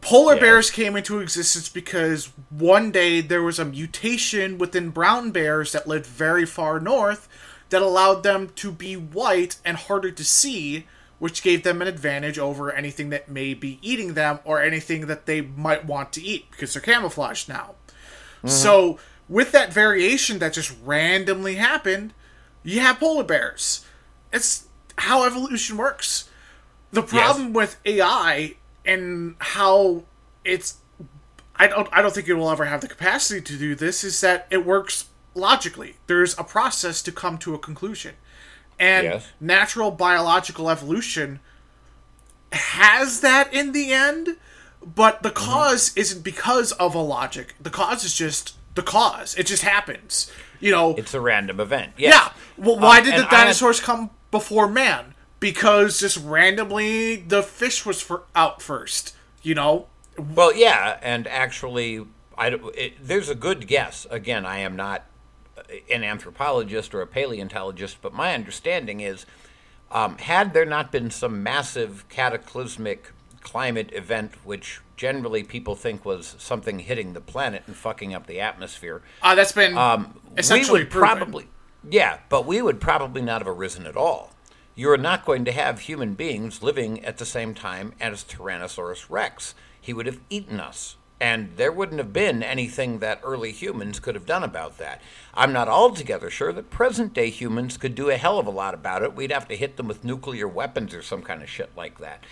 Polar 0.00 0.34
yeah. 0.34 0.40
bears 0.40 0.70
came 0.70 0.96
into 0.96 1.18
existence 1.18 1.68
because 1.68 2.30
one 2.50 2.90
day 2.90 3.20
there 3.20 3.42
was 3.42 3.58
a 3.58 3.64
mutation 3.64 4.58
within 4.58 4.90
brown 4.90 5.30
bears 5.30 5.72
that 5.72 5.88
lived 5.88 6.06
very 6.06 6.46
far 6.46 6.78
north 6.78 7.28
that 7.70 7.82
allowed 7.82 8.22
them 8.22 8.50
to 8.56 8.70
be 8.72 8.96
white 8.96 9.56
and 9.64 9.76
harder 9.76 10.10
to 10.10 10.24
see, 10.24 10.86
which 11.18 11.42
gave 11.42 11.62
them 11.62 11.82
an 11.82 11.88
advantage 11.88 12.38
over 12.38 12.72
anything 12.72 13.10
that 13.10 13.28
may 13.28 13.54
be 13.54 13.78
eating 13.82 14.14
them 14.14 14.38
or 14.44 14.62
anything 14.62 15.06
that 15.06 15.26
they 15.26 15.40
might 15.40 15.84
want 15.84 16.12
to 16.12 16.22
eat 16.22 16.50
because 16.50 16.72
they're 16.72 16.82
camouflaged 16.82 17.48
now. 17.48 17.74
Mm-hmm. 18.38 18.48
So 18.48 18.98
with 19.28 19.52
that 19.52 19.72
variation 19.72 20.38
that 20.38 20.52
just 20.52 20.74
randomly 20.84 21.56
happened, 21.56 22.14
you 22.62 22.80
have 22.80 22.98
polar 22.98 23.24
bears. 23.24 23.84
It's 24.32 24.66
how 24.96 25.24
evolution 25.24 25.76
works. 25.76 26.28
The 26.90 27.02
problem 27.02 27.48
yes. 27.48 27.54
with 27.54 27.76
AI 27.84 28.54
and 28.84 29.36
how 29.38 30.04
it's 30.44 30.78
I 31.56 31.66
don't 31.66 31.88
I 31.92 32.00
don't 32.00 32.14
think 32.14 32.28
it 32.28 32.34
will 32.34 32.50
ever 32.50 32.64
have 32.64 32.80
the 32.80 32.88
capacity 32.88 33.40
to 33.40 33.58
do 33.58 33.74
this 33.74 34.02
is 34.02 34.20
that 34.22 34.46
it 34.50 34.64
works 34.64 35.06
logically. 35.34 35.96
There's 36.06 36.38
a 36.38 36.44
process 36.44 37.02
to 37.02 37.12
come 37.12 37.38
to 37.38 37.54
a 37.54 37.58
conclusion. 37.58 38.14
And 38.78 39.04
yes. 39.04 39.28
natural 39.40 39.90
biological 39.90 40.70
evolution 40.70 41.40
has 42.52 43.20
that 43.20 43.52
in 43.52 43.72
the 43.72 43.92
end, 43.92 44.36
but 44.84 45.22
the 45.22 45.30
because 45.30 45.90
mm-hmm. 45.90 46.00
isn't 46.00 46.24
because 46.24 46.72
of 46.72 46.94
a 46.94 47.00
logic. 47.00 47.54
The 47.60 47.70
cause 47.70 48.04
is 48.04 48.14
just 48.14 48.56
the 48.74 48.82
cause. 48.82 49.34
It 49.36 49.46
just 49.46 49.62
happens. 49.62 50.30
You 50.60 50.72
know, 50.72 50.94
it's 50.96 51.14
a 51.14 51.20
random 51.20 51.60
event. 51.60 51.92
Yes. 51.96 52.14
Yeah. 52.14 52.64
Well, 52.64 52.78
why 52.78 52.98
um, 52.98 53.04
did 53.04 53.14
the 53.14 53.28
dinosaurs 53.30 53.80
had... 53.80 53.86
come 53.86 54.10
before 54.30 54.68
man? 54.68 55.14
Because 55.40 56.00
just 56.00 56.16
randomly 56.24 57.16
the 57.16 57.42
fish 57.42 57.86
was 57.86 58.00
for, 58.00 58.24
out 58.34 58.60
first. 58.60 59.14
You 59.42 59.54
know, 59.54 59.86
Well, 60.18 60.54
yeah, 60.54 60.98
and 61.00 61.28
actually, 61.28 62.04
I 62.36 62.48
it, 62.74 62.94
there's 63.00 63.28
a 63.28 63.34
good 63.34 63.68
guess. 63.68 64.06
Again, 64.10 64.44
I 64.44 64.58
am 64.58 64.74
not 64.74 65.04
an 65.90 66.02
anthropologist 66.02 66.94
or 66.94 67.02
a 67.02 67.06
paleontologist, 67.06 67.98
but 68.02 68.12
my 68.12 68.34
understanding 68.34 69.00
is, 69.00 69.26
um, 69.90 70.18
had 70.18 70.54
there 70.54 70.64
not 70.64 70.90
been 70.90 71.10
some 71.10 71.42
massive 71.42 72.08
cataclysmic 72.08 73.12
climate 73.40 73.90
event, 73.92 74.32
which 74.44 74.80
generally 74.96 75.42
people 75.42 75.74
think 75.74 76.04
was 76.04 76.34
something 76.38 76.80
hitting 76.80 77.12
the 77.12 77.20
planet 77.20 77.62
and 77.66 77.76
fucking 77.76 78.14
up 78.14 78.26
the 78.26 78.40
atmosphere, 78.40 79.02
uh, 79.22 79.34
that's 79.34 79.52
been 79.52 79.76
um, 79.76 80.20
essentially 80.36 80.80
we 80.80 80.84
would 80.84 80.90
proven. 80.90 81.16
probably, 81.16 81.48
yeah, 81.88 82.18
but 82.28 82.46
we 82.46 82.60
would 82.62 82.80
probably 82.80 83.22
not 83.22 83.40
have 83.40 83.48
arisen 83.48 83.86
at 83.86 83.96
all. 83.96 84.32
You're 84.74 84.96
not 84.96 85.24
going 85.24 85.44
to 85.44 85.52
have 85.52 85.80
human 85.80 86.14
beings 86.14 86.62
living 86.62 87.04
at 87.04 87.18
the 87.18 87.26
same 87.26 87.52
time 87.52 87.94
as 88.00 88.22
Tyrannosaurus 88.22 89.06
rex. 89.08 89.54
He 89.80 89.92
would 89.92 90.06
have 90.06 90.20
eaten 90.30 90.60
us. 90.60 90.96
And 91.20 91.56
there 91.56 91.72
wouldn't 91.72 91.98
have 91.98 92.12
been 92.12 92.44
anything 92.44 93.00
that 93.00 93.20
early 93.24 93.50
humans 93.50 93.98
could 93.98 94.14
have 94.14 94.26
done 94.26 94.44
about 94.44 94.78
that. 94.78 95.02
I'm 95.34 95.52
not 95.52 95.66
altogether 95.66 96.30
sure 96.30 96.52
that 96.52 96.70
present 96.70 97.12
day 97.12 97.28
humans 97.28 97.76
could 97.76 97.96
do 97.96 98.08
a 98.08 98.16
hell 98.16 98.38
of 98.38 98.46
a 98.46 98.50
lot 98.50 98.72
about 98.72 99.02
it. 99.02 99.16
We'd 99.16 99.32
have 99.32 99.48
to 99.48 99.56
hit 99.56 99.76
them 99.76 99.88
with 99.88 100.04
nuclear 100.04 100.46
weapons 100.46 100.94
or 100.94 101.02
some 101.02 101.22
kind 101.22 101.42
of 101.42 101.48
shit 101.48 101.70
like 101.76 101.98
that. 101.98 102.22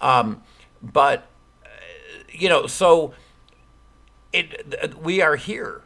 Um, 0.00 0.42
but, 0.82 1.26
uh, 1.64 1.68
you 2.30 2.48
know, 2.48 2.66
so 2.66 3.14
it, 4.32 4.94
we 5.02 5.22
are 5.22 5.36
here. 5.36 5.82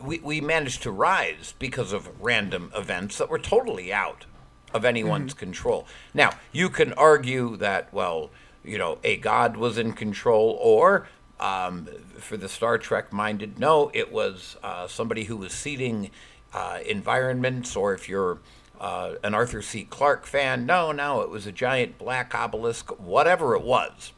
We, 0.00 0.20
we 0.20 0.40
managed 0.40 0.82
to 0.84 0.90
rise 0.90 1.54
because 1.58 1.92
of 1.92 2.08
random 2.20 2.70
events 2.76 3.18
that 3.18 3.28
were 3.28 3.38
totally 3.38 3.92
out 3.92 4.26
of 4.72 4.84
anyone's 4.84 5.34
control. 5.34 5.86
Now, 6.14 6.30
you 6.52 6.68
can 6.68 6.92
argue 6.92 7.56
that, 7.56 7.92
well, 7.92 8.30
you 8.64 8.78
know, 8.78 8.98
a 9.02 9.16
god 9.16 9.56
was 9.56 9.78
in 9.78 9.94
control, 9.94 10.56
or 10.60 11.08
um, 11.40 11.88
for 12.18 12.36
the 12.36 12.48
Star 12.48 12.78
Trek 12.78 13.12
minded, 13.12 13.58
no, 13.58 13.90
it 13.94 14.12
was 14.12 14.56
uh, 14.62 14.86
somebody 14.86 15.24
who 15.24 15.36
was 15.36 15.52
seeding 15.52 16.10
uh, 16.52 16.78
environments, 16.86 17.74
or 17.74 17.94
if 17.94 18.08
you're 18.08 18.38
uh, 18.80 19.14
an 19.22 19.34
Arthur 19.34 19.60
C. 19.60 19.84
Clarke 19.84 20.26
fan, 20.26 20.64
no, 20.64 20.90
no, 20.90 21.20
it 21.20 21.28
was 21.28 21.46
a 21.46 21.52
giant 21.52 21.98
black 21.98 22.34
obelisk, 22.34 22.90
whatever 22.98 23.54
it 23.54 23.62
was. 23.62 24.12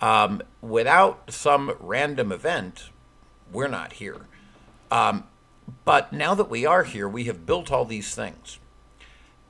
Um, 0.00 0.42
without 0.60 1.30
some 1.32 1.76
random 1.78 2.32
event, 2.32 2.90
we're 3.52 3.68
not 3.68 3.94
here. 3.94 4.26
Um, 4.90 5.24
but 5.84 6.12
now 6.12 6.34
that 6.34 6.50
we 6.50 6.66
are 6.66 6.82
here, 6.82 7.08
we 7.08 7.24
have 7.24 7.46
built 7.46 7.70
all 7.70 7.84
these 7.84 8.14
things. 8.14 8.58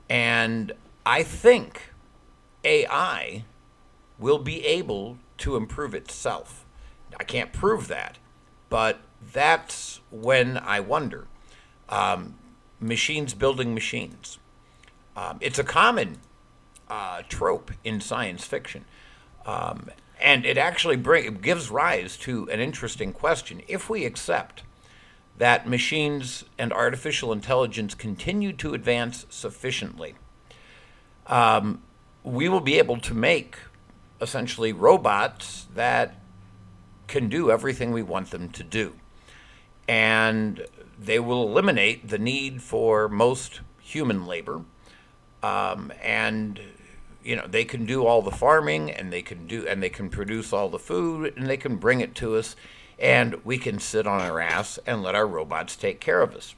And 0.09 0.71
I 1.05 1.23
think 1.23 1.93
AI 2.63 3.43
will 4.19 4.39
be 4.39 4.65
able 4.65 5.17
to 5.39 5.55
improve 5.55 5.93
itself. 5.95 6.65
I 7.19 7.23
can't 7.23 7.51
prove 7.51 7.87
that, 7.87 8.17
but 8.69 8.99
that's 9.33 9.99
when 10.11 10.57
I 10.57 10.79
wonder. 10.79 11.27
Um, 11.89 12.35
machines 12.87 13.33
building 13.33 13.73
machines. 13.73 14.37
Um, 15.15 15.37
it's 15.41 15.59
a 15.59 15.63
common 15.63 16.19
uh, 16.89 17.23
trope 17.27 17.71
in 17.83 18.01
science 18.01 18.45
fiction. 18.45 18.85
Um, 19.45 19.89
and 20.19 20.45
it 20.45 20.57
actually 20.57 20.95
bring, 20.95 21.25
it 21.25 21.41
gives 21.41 21.69
rise 21.69 22.17
to 22.17 22.49
an 22.49 22.59
interesting 22.59 23.13
question. 23.13 23.61
If 23.67 23.89
we 23.89 24.05
accept 24.05 24.63
that 25.37 25.67
machines 25.67 26.45
and 26.57 26.71
artificial 26.71 27.33
intelligence 27.33 27.93
continue 27.93 28.53
to 28.53 28.73
advance 28.73 29.25
sufficiently, 29.29 30.15
um, 31.27 31.81
we 32.23 32.47
will 32.47 32.61
be 32.61 32.77
able 32.77 32.97
to 32.97 33.13
make 33.13 33.57
essentially 34.21 34.71
robots 34.71 35.67
that 35.75 36.15
can 37.07 37.29
do 37.29 37.51
everything 37.51 37.91
we 37.91 38.01
want 38.01 38.31
them 38.31 38.49
to 38.49 38.63
do. 38.63 38.93
And 39.87 40.65
they 40.99 41.19
will 41.19 41.47
eliminate 41.47 42.09
the 42.09 42.17
need 42.17 42.61
for 42.61 43.07
most 43.07 43.61
human 43.79 44.25
labor. 44.25 44.61
Um, 45.43 45.91
and 46.01 46.59
you 47.23 47.35
know 47.35 47.45
they 47.47 47.65
can 47.65 47.85
do 47.85 48.05
all 48.05 48.21
the 48.21 48.31
farming 48.31 48.91
and 48.91 49.11
they 49.11 49.21
can 49.21 49.47
do 49.47 49.67
and 49.67 49.81
they 49.81 49.89
can 49.89 50.09
produce 50.09 50.53
all 50.53 50.69
the 50.69 50.79
food 50.79 51.33
and 51.35 51.47
they 51.47 51.57
can 51.57 51.77
bring 51.77 52.01
it 52.01 52.15
to 52.15 52.35
us. 52.35 52.55
And 52.97 53.43
we 53.43 53.57
can 53.57 53.79
sit 53.79 54.07
on 54.07 54.21
our 54.21 54.39
ass 54.39 54.79
and 54.85 55.03
let 55.03 55.15
our 55.15 55.27
robots 55.27 55.75
take 55.75 55.99
care 55.99 56.21
of 56.21 56.33
us. 56.33 56.55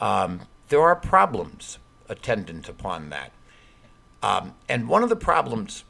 Um, 0.00 0.42
there 0.68 0.80
are 0.80 0.96
problems 0.96 1.78
attendant 2.08 2.68
upon 2.68 3.10
that. 3.10 3.32
Um, 4.22 4.54
and 4.68 4.88
one 4.88 5.02
of 5.02 5.10
the 5.10 5.16
problems 5.16 5.84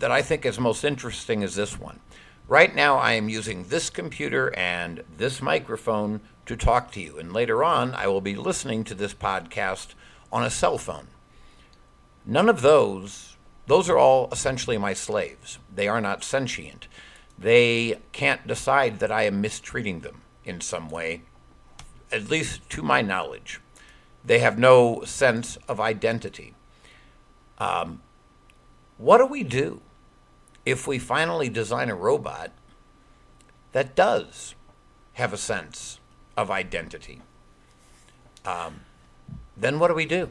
that 0.00 0.10
i 0.10 0.20
think 0.20 0.44
is 0.44 0.58
most 0.58 0.84
interesting 0.84 1.42
is 1.42 1.54
this 1.54 1.78
one 1.78 2.00
right 2.50 2.74
now 2.74 2.98
i 2.98 3.12
am 3.12 3.30
using 3.30 3.64
this 3.64 3.88
computer 3.88 4.54
and 4.54 5.02
this 5.16 5.40
microphone 5.40 6.20
to 6.44 6.54
talk 6.54 6.92
to 6.92 7.00
you 7.00 7.18
and 7.18 7.32
later 7.32 7.64
on 7.64 7.94
i 7.94 8.06
will 8.06 8.20
be 8.20 8.34
listening 8.34 8.84
to 8.84 8.94
this 8.94 9.14
podcast 9.14 9.94
on 10.30 10.42
a 10.42 10.50
cell 10.50 10.76
phone 10.76 11.06
None 12.26 12.48
of 12.48 12.60
those, 12.60 13.36
those 13.66 13.88
are 13.88 13.98
all 13.98 14.28
essentially 14.30 14.78
my 14.78 14.92
slaves. 14.92 15.58
They 15.74 15.88
are 15.88 16.00
not 16.00 16.22
sentient. 16.22 16.86
They 17.38 17.98
can't 18.12 18.46
decide 18.46 18.98
that 19.00 19.10
I 19.10 19.22
am 19.22 19.40
mistreating 19.40 20.00
them 20.00 20.22
in 20.44 20.60
some 20.60 20.90
way, 20.90 21.22
at 22.12 22.28
least 22.28 22.68
to 22.70 22.82
my 22.82 23.00
knowledge. 23.00 23.60
They 24.24 24.40
have 24.40 24.58
no 24.58 25.02
sense 25.04 25.56
of 25.66 25.80
identity. 25.80 26.54
Um, 27.56 28.02
what 28.98 29.18
do 29.18 29.26
we 29.26 29.42
do 29.42 29.80
if 30.64 30.86
we 30.86 30.98
finally 30.98 31.48
design 31.48 31.88
a 31.88 31.94
robot 31.94 32.52
that 33.72 33.94
does 33.94 34.54
have 35.14 35.32
a 35.32 35.36
sense 35.36 35.98
of 36.36 36.50
identity? 36.50 37.22
Um, 38.44 38.80
then 39.56 39.78
what 39.78 39.88
do 39.88 39.94
we 39.94 40.06
do? 40.06 40.30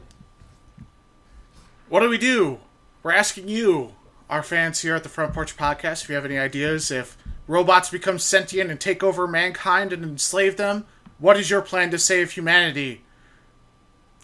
What 1.88 2.00
do 2.00 2.08
we 2.08 2.18
do? 2.18 2.58
We're 3.02 3.12
asking 3.12 3.48
you, 3.48 3.94
our 4.28 4.42
fans 4.42 4.80
here 4.80 4.94
at 4.94 5.02
the 5.02 5.08
Front 5.08 5.34
Porch 5.34 5.56
Podcast, 5.56 6.04
if 6.04 6.08
you 6.08 6.14
have 6.14 6.24
any 6.24 6.38
ideas. 6.38 6.90
If 6.90 7.16
robots 7.46 7.90
become 7.90 8.18
sentient 8.18 8.70
and 8.70 8.80
take 8.80 9.02
over 9.02 9.26
mankind 9.26 9.92
and 9.92 10.04
enslave 10.04 10.56
them, 10.56 10.86
what 11.18 11.36
is 11.36 11.50
your 11.50 11.62
plan 11.62 11.90
to 11.90 11.98
save 11.98 12.32
humanity? 12.32 13.02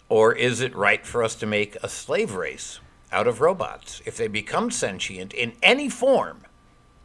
Or 0.09 0.33
is 0.33 0.61
it 0.61 0.75
right 0.77 1.05
for 1.05 1.23
us 1.23 1.35
to 1.37 1.47
make 1.47 1.77
a 1.83 1.89
slave 1.89 2.35
race 2.35 2.79
out 3.17 3.27
of 3.27 3.41
robots 3.41 4.03
if 4.05 4.17
they 4.17 4.29
become 4.29 4.71
sentient 4.71 5.33
in 5.33 5.55
any 5.63 5.89
form? 5.89 6.43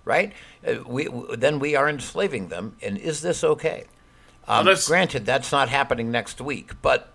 Right? 0.04 0.34
Uh, 0.68 0.84
we, 0.86 1.08
then 1.38 1.60
we 1.60 1.76
are 1.76 1.88
enslaving 1.88 2.50
them, 2.50 2.76
and 2.82 2.98
is 2.98 3.22
this 3.22 3.44
okay? 3.44 3.86
Um, 4.48 4.66
Let 4.66 4.74
us- 4.74 4.88
granted, 4.88 5.26
that's 5.26 5.52
not 5.52 5.70
happening 5.70 6.12
next 6.12 6.42
week, 6.42 6.74
but 6.82 7.14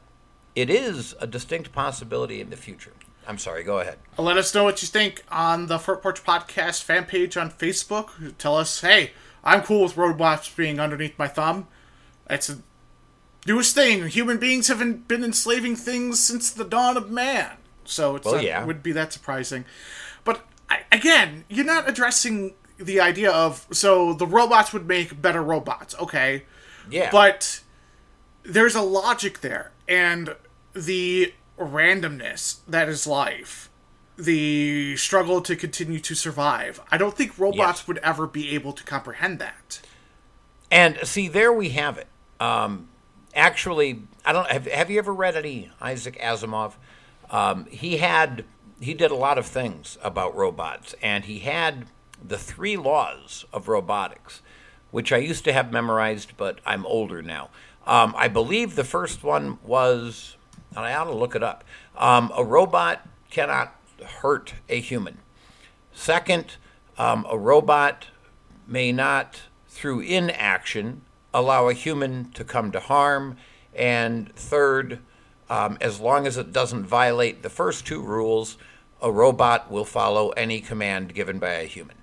it 0.54 0.70
is 0.70 1.14
a 1.20 1.26
distinct 1.26 1.72
possibility 1.72 2.40
in 2.40 2.48
the 2.50 2.56
future. 2.56 2.92
I'm 3.28 3.38
sorry, 3.38 3.64
go 3.64 3.80
ahead. 3.80 3.98
Let 4.16 4.36
us 4.38 4.54
know 4.54 4.62
what 4.62 4.80
you 4.82 4.88
think 4.88 5.24
on 5.32 5.66
the 5.66 5.78
Front 5.78 6.00
Porch 6.00 6.22
Podcast 6.24 6.84
fan 6.84 7.04
page 7.06 7.36
on 7.36 7.50
Facebook. 7.50 8.36
Tell 8.38 8.56
us, 8.56 8.80
hey, 8.80 9.10
I'm 9.42 9.62
cool 9.62 9.82
with 9.82 9.96
robots 9.96 10.48
being 10.48 10.78
underneath 10.78 11.18
my 11.18 11.26
thumb. 11.26 11.66
It's 12.30 12.48
a 12.48 12.58
newest 13.46 13.74
thing. 13.74 14.06
Human 14.06 14.38
beings 14.38 14.68
haven't 14.68 15.08
been 15.08 15.24
enslaving 15.24 15.74
things 15.74 16.20
since 16.20 16.52
the 16.52 16.64
dawn 16.64 16.96
of 16.96 17.10
man. 17.10 17.56
So 17.86 18.16
it's 18.16 18.24
Well, 18.26 18.34
not, 18.36 18.44
yeah. 18.44 18.64
would 18.64 18.82
be 18.82 18.92
that 18.92 19.12
surprising. 19.12 19.64
But 20.24 20.44
I, 20.68 20.80
again, 20.92 21.44
you're 21.48 21.64
not 21.64 21.88
addressing 21.88 22.54
the 22.78 23.00
idea 23.00 23.30
of 23.30 23.66
so 23.70 24.12
the 24.12 24.26
robots 24.26 24.72
would 24.72 24.86
make 24.86 25.20
better 25.22 25.42
robots, 25.42 25.94
okay? 25.98 26.44
Yeah. 26.90 27.10
But 27.10 27.60
there's 28.42 28.74
a 28.74 28.82
logic 28.82 29.40
there, 29.40 29.72
and 29.88 30.36
the 30.74 31.32
randomness 31.58 32.58
that 32.68 32.88
is 32.88 33.06
life, 33.06 33.70
the 34.16 34.96
struggle 34.96 35.40
to 35.42 35.56
continue 35.56 35.98
to 36.00 36.14
survive. 36.14 36.80
I 36.90 36.98
don't 36.98 37.16
think 37.16 37.38
robots 37.38 37.80
Yes. 37.80 37.88
would 37.88 37.98
ever 37.98 38.26
be 38.26 38.54
able 38.54 38.72
to 38.72 38.84
comprehend 38.84 39.38
that. 39.38 39.80
And 40.70 40.98
see, 41.04 41.28
there 41.28 41.52
we 41.52 41.70
have 41.70 41.96
it. 41.98 42.08
Um, 42.40 42.88
actually, 43.34 44.02
I 44.24 44.32
don't 44.32 44.48
have. 44.50 44.66
Have 44.66 44.90
you 44.90 44.98
ever 44.98 45.14
read 45.14 45.36
any 45.36 45.70
Isaac 45.80 46.18
Asimov? 46.20 46.74
Um, 47.30 47.66
he 47.66 47.98
had 47.98 48.44
he 48.80 48.94
did 48.94 49.10
a 49.10 49.16
lot 49.16 49.38
of 49.38 49.46
things 49.46 49.96
about 50.02 50.36
robots, 50.36 50.94
and 51.02 51.24
he 51.24 51.40
had 51.40 51.86
the 52.22 52.38
three 52.38 52.76
laws 52.76 53.44
of 53.52 53.68
robotics, 53.68 54.42
which 54.90 55.12
I 55.12 55.18
used 55.18 55.44
to 55.44 55.52
have 55.52 55.72
memorized, 55.72 56.36
but 56.36 56.60
I'm 56.66 56.84
older 56.84 57.22
now. 57.22 57.50
Um, 57.86 58.14
I 58.16 58.28
believe 58.28 58.74
the 58.74 58.84
first 58.84 59.22
one 59.22 59.58
was, 59.62 60.36
and 60.70 60.80
I 60.80 60.94
ought 60.94 61.04
to 61.04 61.14
look 61.14 61.34
it 61.34 61.42
up. 61.42 61.64
Um, 61.96 62.32
a 62.36 62.44
robot 62.44 63.06
cannot 63.30 63.74
hurt 64.20 64.54
a 64.68 64.80
human. 64.80 65.18
Second, 65.92 66.56
um, 66.98 67.26
a 67.30 67.38
robot 67.38 68.06
may 68.66 68.92
not, 68.92 69.42
through 69.68 70.00
inaction, 70.00 71.02
allow 71.32 71.68
a 71.68 71.72
human 71.72 72.30
to 72.32 72.44
come 72.44 72.72
to 72.72 72.80
harm. 72.80 73.36
And 73.74 74.34
third, 74.34 75.00
um, 75.48 75.78
as 75.80 76.00
long 76.00 76.26
as 76.26 76.36
it 76.36 76.52
doesn't 76.52 76.84
violate 76.84 77.42
the 77.42 77.50
first 77.50 77.86
two 77.86 78.02
rules, 78.02 78.56
a 79.00 79.10
robot 79.10 79.70
will 79.70 79.84
follow 79.84 80.30
any 80.30 80.60
command 80.60 81.14
given 81.14 81.38
by 81.38 81.52
a 81.52 81.64
human. 81.64 81.96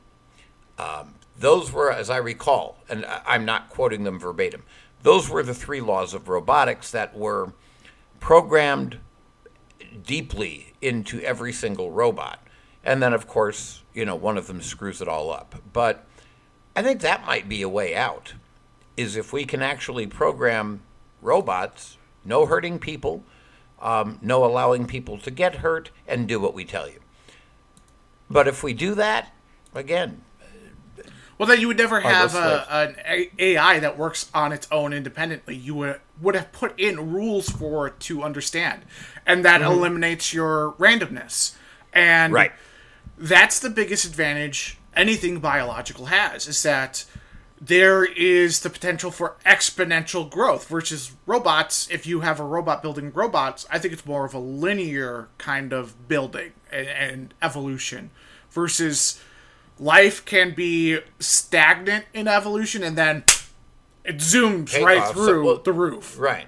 Um, 0.77 1.15
those 1.37 1.71
were, 1.71 1.91
as 1.91 2.09
I 2.09 2.17
recall, 2.17 2.77
and 2.89 3.05
I'm 3.25 3.45
not 3.45 3.69
quoting 3.69 4.03
them 4.03 4.19
verbatim, 4.19 4.63
those 5.01 5.29
were 5.29 5.43
the 5.43 5.53
three 5.53 5.81
laws 5.81 6.13
of 6.13 6.29
robotics 6.29 6.91
that 6.91 7.15
were 7.17 7.53
programmed 8.19 8.99
deeply 10.05 10.73
into 10.81 11.19
every 11.21 11.51
single 11.51 11.91
robot. 11.91 12.39
And 12.83 13.01
then, 13.01 13.13
of 13.13 13.27
course, 13.27 13.81
you 13.93 14.05
know, 14.05 14.15
one 14.15 14.37
of 14.37 14.47
them 14.47 14.61
screws 14.61 15.01
it 15.01 15.07
all 15.07 15.31
up. 15.31 15.55
But 15.71 16.05
I 16.75 16.81
think 16.81 17.01
that 17.01 17.25
might 17.25 17.49
be 17.49 17.61
a 17.61 17.69
way 17.69 17.95
out, 17.95 18.33
is 18.95 19.15
if 19.15 19.33
we 19.33 19.45
can 19.45 19.61
actually 19.61 20.07
program 20.07 20.81
robots, 21.21 21.97
no 22.23 22.45
hurting 22.45 22.79
people, 22.79 23.23
um, 23.83 24.17
no 24.21 24.43
allowing 24.43 24.87
people 24.87 25.19
to 25.19 25.29
get 25.29 25.55
hurt, 25.55 25.91
and 26.07 26.27
do 26.27 26.39
what 26.39 26.55
we 26.55 26.65
tell 26.65 26.89
you. 26.89 26.99
But 28.29 28.47
if 28.47 28.63
we 28.63 28.73
do 28.73 28.95
that, 28.95 29.31
again, 29.75 30.21
well, 31.37 31.47
then 31.47 31.59
you 31.59 31.67
would 31.67 31.77
never 31.77 31.99
have 31.99 32.35
a, 32.35 32.65
an 32.71 33.27
AI 33.37 33.79
that 33.79 33.97
works 33.97 34.29
on 34.33 34.53
its 34.53 34.67
own 34.71 34.93
independently. 34.93 35.55
You 35.55 35.75
would 35.75 35.99
would 36.21 36.35
have 36.35 36.51
put 36.51 36.79
in 36.79 37.11
rules 37.11 37.49
for 37.49 37.87
it 37.87 37.99
to 38.01 38.23
understand, 38.23 38.83
and 39.25 39.43
that 39.43 39.61
mm-hmm. 39.61 39.71
eliminates 39.71 40.33
your 40.33 40.73
randomness. 40.79 41.55
And 41.91 42.33
right. 42.33 42.51
that's 43.17 43.59
the 43.59 43.69
biggest 43.69 44.05
advantage 44.05 44.77
anything 44.95 45.39
biological 45.39 46.05
has 46.05 46.47
is 46.47 46.63
that 46.63 47.05
there 47.65 48.03
is 48.03 48.59
the 48.59 48.69
potential 48.69 49.09
for 49.09 49.37
exponential 49.45 50.29
growth 50.29 50.67
versus 50.67 51.13
robots. 51.25 51.87
If 51.89 52.05
you 52.05 52.19
have 52.19 52.39
a 52.39 52.43
robot 52.43 52.81
building 52.81 53.11
robots, 53.13 53.65
I 53.71 53.79
think 53.79 53.93
it's 53.93 54.05
more 54.05 54.25
of 54.25 54.33
a 54.33 54.39
linear 54.39 55.29
kind 55.37 55.71
of 55.71 56.07
building 56.09 56.51
and, 56.71 56.87
and 56.87 57.33
evolution 57.41 58.11
versus 58.51 59.21
life 59.79 60.25
can 60.25 60.53
be 60.53 60.99
stagnant 61.19 62.05
in 62.13 62.27
evolution 62.27 62.83
and 62.83 62.97
then 62.97 63.23
it 64.03 64.17
zooms 64.17 64.71
Take 64.71 64.85
right 64.85 64.97
off. 64.97 65.13
through 65.13 65.25
so, 65.25 65.43
well, 65.43 65.57
the 65.59 65.73
roof. 65.73 66.19
Right. 66.19 66.47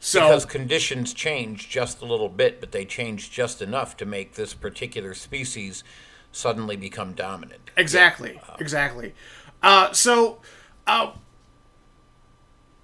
So 0.00 0.28
because 0.28 0.44
conditions 0.44 1.14
change 1.14 1.68
just 1.68 2.02
a 2.02 2.04
little 2.04 2.28
bit, 2.28 2.60
but 2.60 2.72
they 2.72 2.84
change 2.84 3.30
just 3.30 3.62
enough 3.62 3.96
to 3.98 4.06
make 4.06 4.34
this 4.34 4.54
particular 4.54 5.14
species 5.14 5.84
suddenly 6.32 6.76
become 6.76 7.12
dominant. 7.12 7.70
Exactly. 7.76 8.34
Yeah. 8.34 8.52
Uh, 8.52 8.56
exactly. 8.60 9.14
Uh, 9.62 9.92
so 9.92 10.40
uh, 10.86 11.12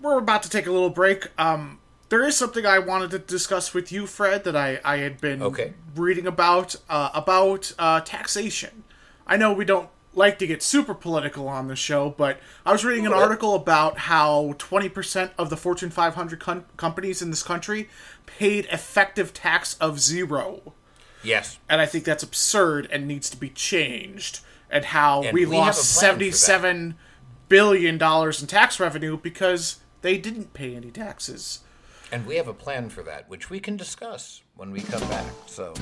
we're 0.01 0.19
about 0.19 0.43
to 0.43 0.51
take 0.51 0.67
a 0.67 0.71
little 0.71 0.91
break. 0.91 1.29
Um, 1.39 1.79
there 2.09 2.23
is 2.23 2.37
something 2.37 2.67
I 2.67 2.79
wanted 2.79 3.11
to 3.13 3.19
discuss 3.19 3.75
with 3.75 3.91
you, 3.91 4.07
Fred, 4.07 4.45
that 4.45 4.55
I, 4.55 4.81
I 4.85 4.99
had 4.99 5.21
been 5.21 5.43
okay. 5.43 5.73
reading 5.95 6.27
about 6.27 6.77
uh, 6.89 7.11
about 7.15 7.73
uh, 7.79 8.01
taxation. 8.01 8.85
I 9.27 9.37
know 9.37 9.53
we 9.53 9.65
don't 9.65 9.89
like 10.17 10.39
to 10.39 10.47
get 10.47 10.63
super 10.63 10.95
political 10.95 11.49
on 11.49 11.69
the 11.69 11.77
show, 11.77 12.11
but 12.11 12.39
I 12.65 12.73
was 12.73 12.85
reading 12.85 13.07
an 13.07 13.13
article 13.13 13.55
about 13.55 13.99
how 13.99 14.55
20% 14.59 15.31
of 15.37 15.51
the 15.51 15.57
Fortune 15.57 15.91
500 15.91 16.39
com- 16.39 16.65
companies 16.77 17.21
in 17.21 17.31
this 17.31 17.43
country 17.43 17.89
paid 18.27 18.67
effective 18.67 19.33
tax 19.33 19.77
of 19.79 20.01
zero. 20.01 20.75
Yes. 21.23 21.59
And 21.69 21.81
I 21.81 21.87
think 21.87 22.05
that's 22.05 22.23
absurd 22.23 22.89
and 22.93 23.09
needs 23.09 23.31
to 23.31 23.37
be 23.37 23.49
changed. 23.49 24.41
And 24.71 24.85
how 24.87 25.23
and 25.23 25.33
we, 25.33 25.47
we 25.47 25.57
lost 25.57 25.85
seventy-seven 25.85 26.97
billion 27.49 27.99
dollars 27.99 28.41
in 28.41 28.49
tax 28.49 28.81
revenue 28.81 29.17
because 29.17 29.81
they 30.03 30.19
didn't 30.19 30.53
pay 30.53 30.75
any 30.75 30.91
taxes. 30.91 31.61
And 32.13 32.27
we 32.27 32.37
have 32.37 32.49
a 32.49 32.55
plan 32.55 32.91
for 32.91 33.03
that, 33.03 33.29
which 33.29 33.51
we 33.51 33.59
can 33.59 33.77
discuss 33.77 34.43
when 34.57 34.71
we 34.71 34.81
come 34.83 35.01
back. 35.09 35.25
So, 35.47 35.75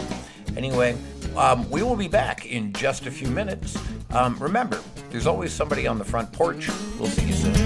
anyway, 0.57 0.97
um, 1.37 1.69
we 1.71 1.83
will 1.83 1.97
be 1.97 2.09
back 2.09 2.47
in 2.47 2.73
just 2.73 3.07
a 3.07 3.11
few 3.11 3.29
minutes. 3.29 3.77
Um, 4.11 4.39
remember, 4.39 4.81
there's 5.11 5.27
always 5.27 5.53
somebody 5.53 5.87
on 5.87 5.99
the 5.99 6.05
front 6.05 6.33
porch. 6.33 6.69
We'll 6.99 7.09
see 7.09 7.27
you 7.27 7.35
soon. 7.35 7.62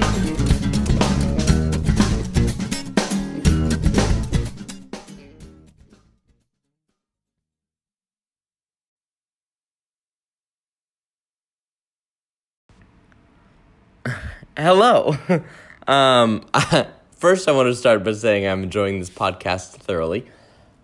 Hello. 14.59 15.15
um, 15.87 16.47
first, 17.11 17.47
I 17.47 17.53
want 17.53 17.67
to 17.67 17.75
start 17.75 18.03
by 18.03 18.13
saying 18.13 18.47
I'm 18.47 18.63
enjoying 18.63 19.01
this 19.01 19.11
podcast 19.11 19.73
thoroughly. 19.73 20.25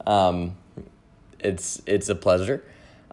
Um, 0.06 0.58
it's 1.40 1.80
it's 1.86 2.10
a 2.10 2.14
pleasure. 2.14 2.62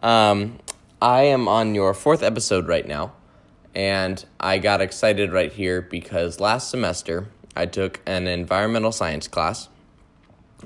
Um, 0.03 0.59
I 1.01 1.21
am 1.21 1.47
on 1.47 1.75
your 1.75 1.93
fourth 1.93 2.21
episode 2.21 2.67
right 2.67 2.85
now, 2.85 3.13
and 3.73 4.25
I 4.37 4.57
got 4.57 4.81
excited 4.81 5.31
right 5.31 5.49
here 5.49 5.81
because 5.81 6.41
last 6.41 6.69
semester 6.69 7.29
I 7.55 7.65
took 7.65 8.01
an 8.05 8.27
environmental 8.27 8.91
science 8.91 9.29
class, 9.29 9.69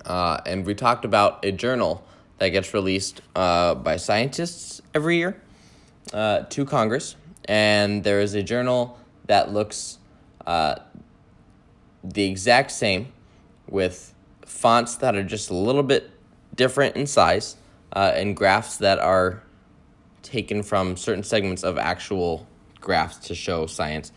uh, 0.08 0.40
and 0.44 0.66
we 0.66 0.74
talked 0.74 1.06
about 1.06 1.46
a 1.46 1.52
journal 1.52 2.04
that 2.40 2.50
gets 2.50 2.74
released 2.74 3.22
uh, 3.36 3.76
by 3.76 3.98
scientists 3.98 4.82
every 4.96 5.18
year 5.18 5.40
uh, 6.14 6.46
to 6.50 6.66
Congress, 6.66 7.16
and 7.46 8.04
there 8.04 8.22
is 8.22 8.34
a 8.34 8.42
journal 8.42 8.98
that 9.26 9.52
looks 9.52 9.98
uh, 10.46 10.76
the 12.04 12.26
exact 12.26 12.72
same 12.72 13.12
with 13.68 14.14
fonts 14.46 14.96
that 14.98 15.16
are 15.16 15.24
just 15.24 15.50
a 15.50 15.56
little 15.56 15.84
bit 15.84 16.10
different 16.56 16.96
in 16.96 17.08
size 17.08 17.56
uh, 17.94 18.12
and 18.16 18.36
graphs 18.36 18.78
that 18.78 19.00
are 19.00 19.44
taken 20.22 20.64
from 20.64 20.96
certain 20.96 21.24
segments 21.24 21.64
of 21.64 21.78
actual 21.78 22.48
graphs 22.80 23.18
to 23.28 23.36
show 23.36 23.66
science. 23.66 24.12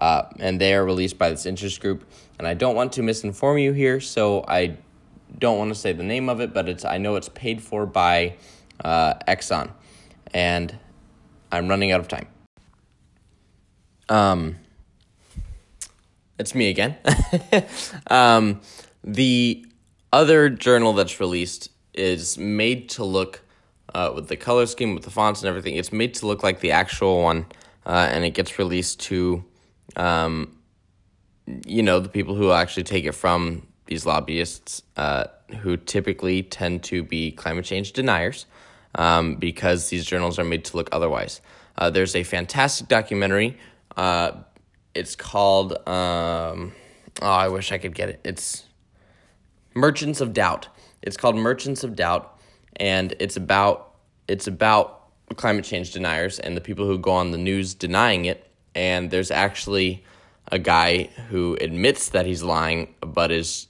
Uh, 0.00 0.22
and 0.38 0.60
they 0.60 0.74
are 0.74 0.84
released 0.84 1.18
by 1.18 1.30
this 1.30 1.46
interest 1.46 1.80
group. 1.80 2.04
And 2.38 2.46
I 2.48 2.54
don't 2.54 2.74
want 2.74 2.92
to 2.94 3.02
misinform 3.02 3.62
you 3.62 3.72
here, 3.72 4.00
so 4.00 4.44
I 4.48 4.78
don't 5.38 5.58
want 5.58 5.70
to 5.70 5.74
say 5.74 5.92
the 5.92 6.02
name 6.02 6.28
of 6.28 6.40
it, 6.40 6.52
but 6.52 6.68
it's 6.68 6.84
I 6.84 6.98
know 6.98 7.16
it's 7.16 7.28
paid 7.28 7.62
for 7.62 7.86
by 7.86 8.36
uh, 8.84 9.14
Exxon, 9.28 9.70
and 10.32 10.76
I'm 11.50 11.68
running 11.68 11.92
out 11.92 12.00
of 12.00 12.08
time. 12.08 12.26
Um, 14.08 14.56
it's 16.38 16.54
me 16.54 16.70
again. 16.70 16.96
um, 18.08 18.60
the 19.04 19.64
other 20.12 20.48
journal 20.48 20.92
that's 20.92 21.20
released 21.20 21.70
is 21.94 22.36
made 22.38 22.88
to 22.90 23.04
look 23.04 23.42
uh, 23.94 24.12
with 24.14 24.28
the 24.28 24.36
color 24.36 24.66
scheme, 24.66 24.94
with 24.94 25.04
the 25.04 25.10
fonts 25.10 25.42
and 25.42 25.48
everything. 25.48 25.76
It's 25.76 25.92
made 25.92 26.14
to 26.14 26.26
look 26.26 26.42
like 26.42 26.60
the 26.60 26.72
actual 26.72 27.22
one, 27.22 27.46
uh, 27.86 28.08
and 28.10 28.24
it 28.24 28.30
gets 28.30 28.58
released 28.58 29.00
to, 29.00 29.44
um, 29.96 30.56
you 31.66 31.82
know, 31.82 32.00
the 32.00 32.08
people 32.08 32.34
who 32.34 32.52
actually 32.52 32.84
take 32.84 33.04
it 33.04 33.12
from 33.12 33.66
these 33.86 34.06
lobbyists, 34.06 34.82
uh, 34.96 35.24
who 35.60 35.76
typically 35.76 36.42
tend 36.42 36.82
to 36.84 37.02
be 37.02 37.30
climate 37.32 37.64
change 37.64 37.92
deniers, 37.92 38.46
um, 38.94 39.36
because 39.36 39.88
these 39.88 40.04
journals 40.06 40.38
are 40.38 40.44
made 40.44 40.64
to 40.64 40.76
look 40.76 40.88
otherwise. 40.92 41.40
Uh, 41.76 41.90
there's 41.90 42.14
a 42.14 42.22
fantastic 42.22 42.88
documentary 42.88 43.58
uh, 43.96 44.32
it's 44.94 45.16
called. 45.16 45.72
Um, 45.88 46.72
oh, 47.20 47.26
I 47.26 47.48
wish 47.48 47.72
I 47.72 47.78
could 47.78 47.94
get 47.94 48.08
it. 48.08 48.20
It's 48.24 48.64
Merchants 49.74 50.20
of 50.20 50.32
Doubt. 50.32 50.68
It's 51.02 51.16
called 51.16 51.36
Merchants 51.36 51.84
of 51.84 51.96
Doubt, 51.96 52.38
and 52.76 53.14
it's 53.18 53.36
about 53.36 53.94
it's 54.28 54.46
about 54.46 55.02
climate 55.36 55.64
change 55.64 55.92
deniers 55.92 56.38
and 56.38 56.56
the 56.56 56.60
people 56.60 56.86
who 56.86 56.98
go 56.98 57.12
on 57.12 57.30
the 57.30 57.38
news 57.38 57.74
denying 57.74 58.26
it. 58.26 58.48
And 58.74 59.10
there's 59.10 59.30
actually 59.30 60.04
a 60.50 60.58
guy 60.58 61.04
who 61.28 61.56
admits 61.60 62.10
that 62.10 62.26
he's 62.26 62.42
lying, 62.42 62.94
but 63.00 63.30
is 63.30 63.68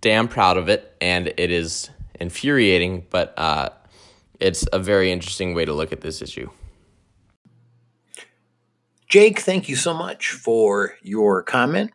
damn 0.00 0.28
proud 0.28 0.56
of 0.56 0.68
it, 0.68 0.96
and 1.00 1.28
it 1.36 1.50
is 1.50 1.90
infuriating. 2.18 3.06
But 3.10 3.34
uh, 3.36 3.70
it's 4.40 4.66
a 4.72 4.78
very 4.78 5.12
interesting 5.12 5.54
way 5.54 5.64
to 5.64 5.72
look 5.72 5.92
at 5.92 6.00
this 6.00 6.22
issue. 6.22 6.50
Jake, 9.10 9.40
thank 9.40 9.68
you 9.68 9.74
so 9.74 9.92
much 9.92 10.30
for 10.30 10.94
your 11.02 11.42
comment. 11.42 11.90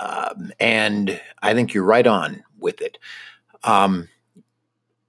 Um, 0.00 0.52
and 0.58 1.20
I 1.42 1.52
think 1.52 1.74
you're 1.74 1.84
right 1.84 2.06
on 2.06 2.42
with 2.58 2.80
it. 2.80 2.96
Um, 3.62 4.08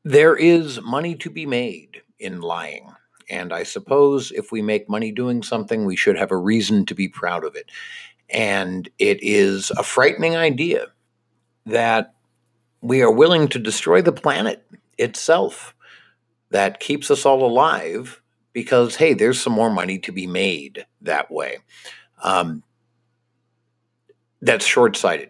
there 0.03 0.35
is 0.35 0.81
money 0.81 1.15
to 1.15 1.29
be 1.29 1.45
made 1.45 2.01
in 2.19 2.41
lying. 2.41 2.91
And 3.29 3.53
I 3.53 3.63
suppose 3.63 4.33
if 4.33 4.51
we 4.51 4.61
make 4.61 4.89
money 4.89 5.13
doing 5.13 5.41
something, 5.41 5.85
we 5.85 5.95
should 5.95 6.17
have 6.17 6.31
a 6.31 6.37
reason 6.37 6.85
to 6.87 6.93
be 6.93 7.07
proud 7.07 7.45
of 7.45 7.55
it. 7.55 7.71
And 8.29 8.89
it 8.99 9.19
is 9.21 9.71
a 9.71 9.83
frightening 9.83 10.35
idea 10.35 10.87
that 11.65 12.13
we 12.81 13.01
are 13.01 13.11
willing 13.11 13.47
to 13.49 13.59
destroy 13.59 14.01
the 14.01 14.11
planet 14.11 14.65
itself 14.97 15.73
that 16.49 16.81
keeps 16.81 17.09
us 17.09 17.25
all 17.25 17.45
alive 17.45 18.21
because, 18.57 18.95
hey, 18.95 19.13
there's 19.13 19.39
some 19.39 19.53
more 19.53 19.69
money 19.69 19.99
to 19.99 20.11
be 20.11 20.25
made 20.25 20.87
that 21.01 21.29
way. 21.29 21.59
Um, 22.23 22.63
that's 24.41 24.65
short 24.65 24.97
sighted. 24.97 25.29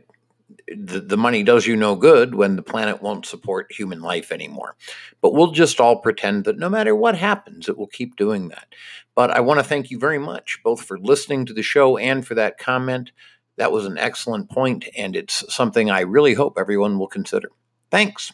the, 0.67 0.99
the 0.99 1.17
money 1.17 1.43
does 1.43 1.65
you 1.65 1.75
no 1.75 1.95
good 1.95 2.35
when 2.35 2.55
the 2.55 2.61
planet 2.61 3.01
won't 3.01 3.25
support 3.25 3.71
human 3.71 4.01
life 4.01 4.31
anymore. 4.31 4.75
But 5.21 5.33
we'll 5.33 5.51
just 5.51 5.79
all 5.79 5.97
pretend 5.97 6.45
that 6.45 6.57
no 6.57 6.69
matter 6.69 6.95
what 6.95 7.17
happens, 7.17 7.69
it 7.69 7.77
will 7.77 7.87
keep 7.87 8.15
doing 8.15 8.49
that. 8.49 8.67
But 9.15 9.31
I 9.31 9.39
want 9.39 9.59
to 9.59 9.63
thank 9.63 9.89
you 9.89 9.97
very 9.99 10.19
much, 10.19 10.59
both 10.63 10.81
for 10.81 10.99
listening 10.99 11.45
to 11.45 11.53
the 11.53 11.63
show 11.63 11.97
and 11.97 12.25
for 12.25 12.35
that 12.35 12.57
comment. 12.57 13.11
That 13.57 13.71
was 13.71 13.85
an 13.85 13.97
excellent 13.97 14.49
point, 14.51 14.85
and 14.95 15.15
it's 15.15 15.43
something 15.53 15.89
I 15.89 16.01
really 16.01 16.35
hope 16.35 16.57
everyone 16.59 16.99
will 16.99 17.07
consider. 17.07 17.49
Thanks. 17.89 18.31